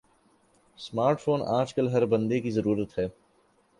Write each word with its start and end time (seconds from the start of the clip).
smart 0.79 1.19
phone 1.19 1.41
آج 1.49 1.73
کل 1.73 1.89
ہر 1.89 2.05
بندے 2.05 2.39
کی 2.39 2.51
ضرورت 2.51 2.97
ہے 2.99 3.07